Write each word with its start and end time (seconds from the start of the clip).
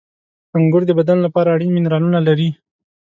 •انګور 0.57 0.83
د 0.87 0.91
بدن 0.99 1.17
لپاره 1.25 1.49
اړین 1.55 1.71
منرالونه 1.73 2.19
لري. 2.27 2.49